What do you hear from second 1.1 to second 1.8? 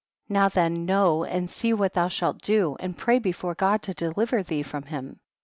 and see